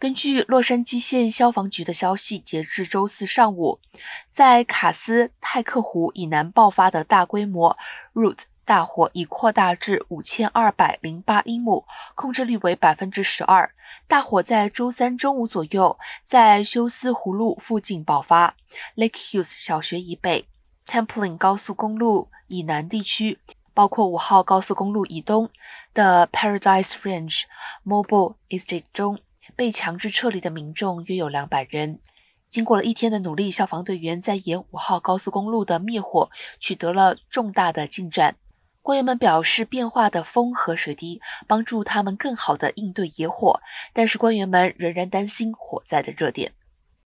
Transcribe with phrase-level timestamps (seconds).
[0.00, 3.78] 根据洛杉矶县消防局的消息，截至周四上午，
[4.30, 7.76] 在卡斯泰克湖以南爆发的大规模
[8.14, 11.84] Root 大火已扩大至五千二百零八英亩，
[12.14, 13.70] 控制率为百分之十二。
[14.08, 18.56] 大火在周三中午左右在休斯湖路附近爆发
[18.96, 20.48] ，Lake Hughes 小学以北、
[20.86, 23.38] Templin 高速公路以南地区，
[23.74, 25.50] 包括五号高速公路以东
[25.92, 27.42] 的 Paradise Fringe
[27.84, 29.18] Mobile Estate 中。
[29.56, 32.00] 被强制撤离的民众约有两百人。
[32.48, 38.36] 经过了一天的努力，消防队员在沿五号高速公路的灭火取得了重大的进展。
[38.82, 43.60] 官员们表示，变化的风和水滴帮助他们更好地应对野火，
[43.92, 46.52] 但是官员们仍然担心火灾的热点。